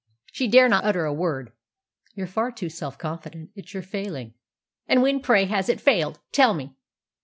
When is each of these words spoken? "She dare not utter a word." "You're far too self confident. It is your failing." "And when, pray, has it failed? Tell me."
"She 0.31 0.47
dare 0.47 0.67
not 0.67 0.83
utter 0.83 1.05
a 1.05 1.13
word." 1.13 1.51
"You're 2.15 2.25
far 2.25 2.51
too 2.51 2.69
self 2.69 2.97
confident. 2.97 3.51
It 3.53 3.65
is 3.65 3.73
your 3.75 3.83
failing." 3.83 4.33
"And 4.87 5.03
when, 5.03 5.19
pray, 5.19 5.45
has 5.45 5.69
it 5.69 5.79
failed? 5.79 6.17
Tell 6.31 6.55
me." 6.55 6.75